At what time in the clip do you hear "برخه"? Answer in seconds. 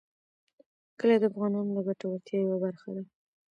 2.63-2.89